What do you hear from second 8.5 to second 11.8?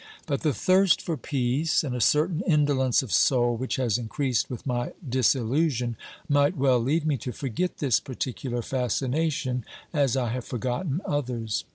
fascination as I have forgotten others.